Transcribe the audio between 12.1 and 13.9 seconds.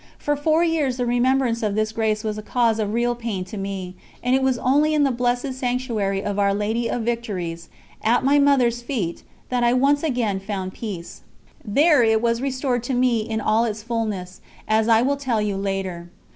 was restored to me in all its